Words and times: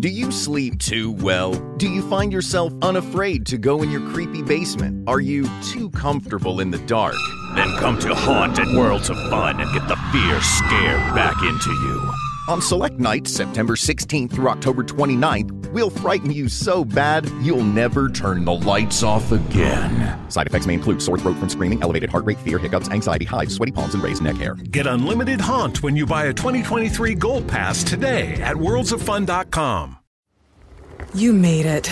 Do 0.00 0.08
you 0.08 0.32
sleep 0.32 0.78
too 0.78 1.12
well? 1.12 1.52
Do 1.76 1.86
you 1.86 2.00
find 2.08 2.32
yourself 2.32 2.72
unafraid 2.80 3.44
to 3.44 3.58
go 3.58 3.82
in 3.82 3.90
your 3.90 4.00
creepy 4.12 4.40
basement? 4.40 5.06
Are 5.06 5.20
you 5.20 5.46
too 5.62 5.90
comfortable 5.90 6.60
in 6.60 6.70
the 6.70 6.78
dark? 6.86 7.16
Then 7.54 7.68
come 7.76 7.98
to 7.98 8.14
Haunted 8.14 8.68
Worlds 8.74 9.10
of 9.10 9.18
Fun 9.28 9.60
and 9.60 9.70
get 9.74 9.86
the 9.88 9.96
fear 10.10 10.40
scared 10.40 11.14
back 11.14 11.36
into 11.42 11.70
you. 11.70 12.12
On 12.48 12.62
select 12.62 12.98
nights, 12.98 13.30
September 13.30 13.76
16th 13.76 14.32
through 14.32 14.48
October 14.48 14.82
29th, 14.82 15.59
we'll 15.72 15.90
frighten 15.90 16.32
you 16.32 16.48
so 16.48 16.84
bad 16.84 17.28
you'll 17.40 17.62
never 17.62 18.08
turn 18.08 18.44
the 18.44 18.52
lights 18.52 19.02
off 19.02 19.30
again. 19.32 20.30
Side 20.30 20.46
effects 20.46 20.66
may 20.66 20.74
include 20.74 21.00
sore 21.00 21.18
throat 21.18 21.36
from 21.36 21.48
screaming, 21.48 21.82
elevated 21.82 22.10
heart 22.10 22.24
rate, 22.24 22.38
fear, 22.38 22.58
hiccups, 22.58 22.90
anxiety, 22.90 23.24
hives, 23.24 23.54
sweaty 23.54 23.72
palms, 23.72 23.94
and 23.94 24.02
raised 24.02 24.22
neck 24.22 24.36
hair. 24.36 24.54
Get 24.54 24.86
unlimited 24.86 25.40
Haunt 25.40 25.82
when 25.82 25.96
you 25.96 26.06
buy 26.06 26.26
a 26.26 26.32
2023 26.32 27.14
Gold 27.14 27.46
Pass 27.48 27.84
today 27.84 28.34
at 28.34 28.56
worldsoffun.com. 28.56 29.98
You 31.14 31.32
made 31.32 31.66
it. 31.66 31.86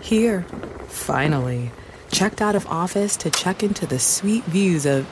Here, 0.00 0.42
finally. 0.88 1.70
Checked 2.10 2.40
out 2.40 2.54
of 2.54 2.66
office 2.66 3.16
to 3.18 3.30
check 3.30 3.62
into 3.62 3.86
the 3.86 3.98
sweet 3.98 4.44
views 4.44 4.86
of 4.86 5.06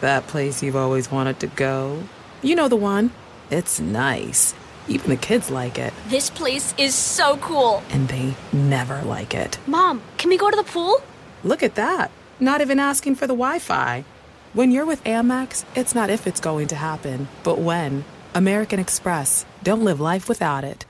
that 0.00 0.26
place 0.26 0.62
you've 0.62 0.76
always 0.76 1.10
wanted 1.10 1.40
to 1.40 1.46
go. 1.46 2.02
You 2.42 2.56
know 2.56 2.68
the 2.68 2.76
one. 2.76 3.12
It's 3.50 3.80
nice. 3.80 4.54
Even 4.88 5.10
the 5.10 5.16
kids 5.16 5.50
like 5.50 5.78
it. 5.78 5.92
This 6.08 6.30
place 6.30 6.74
is 6.76 6.94
so 6.94 7.36
cool. 7.38 7.82
And 7.90 8.08
they 8.08 8.34
never 8.52 9.02
like 9.02 9.34
it. 9.34 9.58
Mom, 9.66 10.02
can 10.18 10.30
we 10.30 10.36
go 10.36 10.50
to 10.50 10.56
the 10.56 10.64
pool? 10.64 11.00
Look 11.44 11.62
at 11.62 11.76
that. 11.76 12.10
Not 12.40 12.60
even 12.60 12.80
asking 12.80 13.14
for 13.16 13.26
the 13.26 13.34
Wi 13.34 13.58
Fi. 13.58 14.04
When 14.52 14.70
you're 14.70 14.86
with 14.86 15.02
Amex, 15.04 15.64
it's 15.74 15.94
not 15.94 16.10
if 16.10 16.26
it's 16.26 16.40
going 16.40 16.68
to 16.68 16.76
happen, 16.76 17.28
but 17.42 17.58
when. 17.58 18.04
American 18.34 18.80
Express. 18.80 19.46
Don't 19.62 19.84
live 19.84 20.00
life 20.00 20.28
without 20.28 20.64
it. 20.64 20.84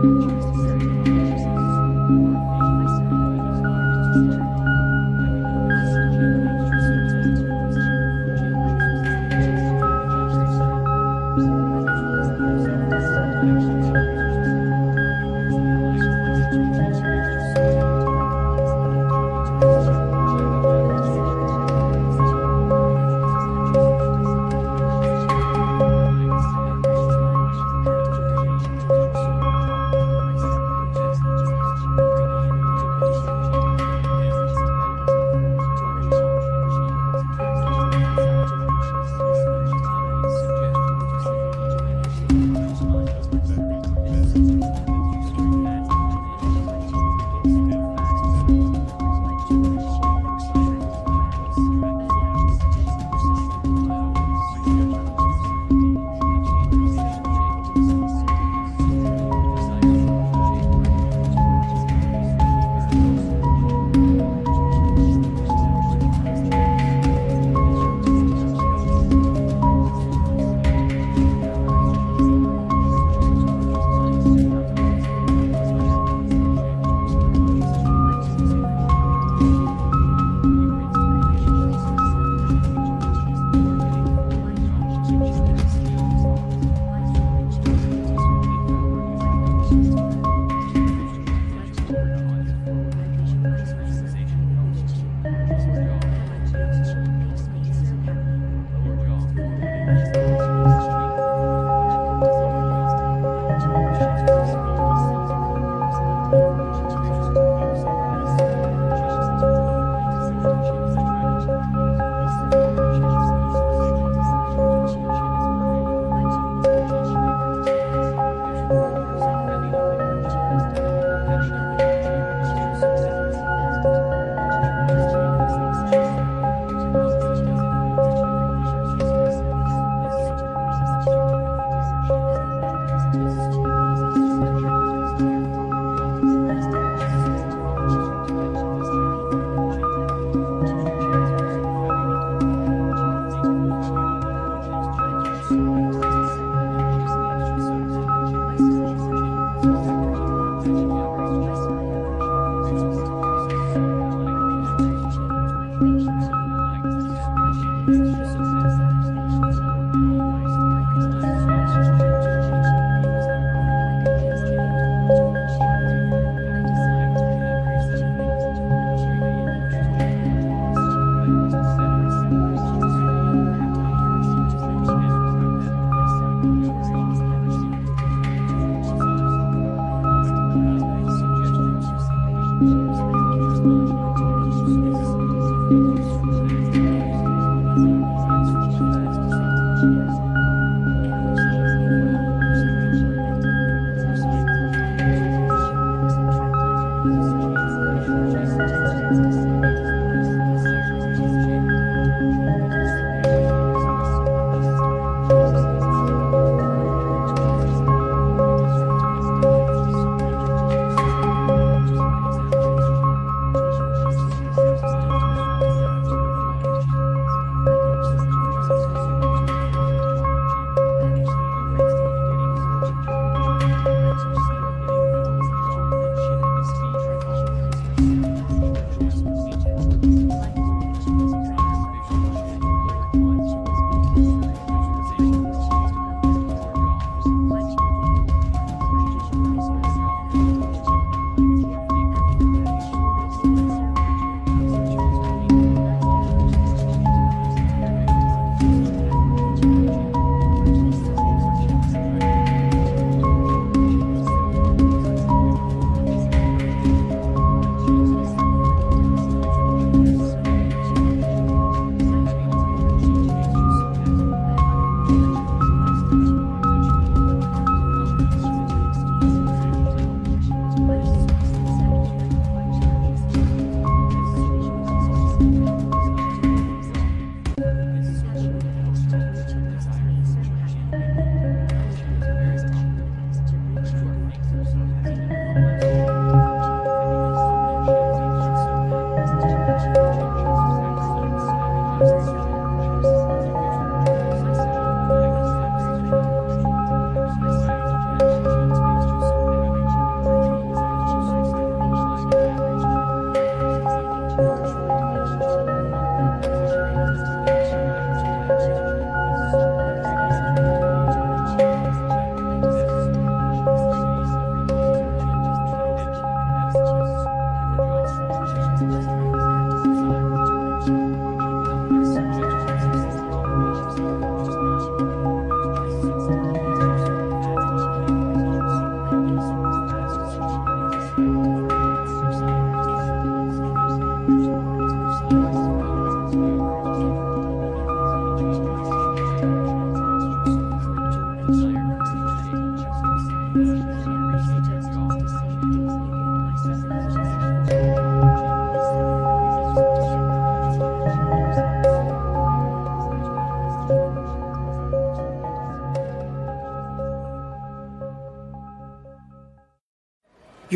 Thank 0.00 0.42
you. 0.42 0.47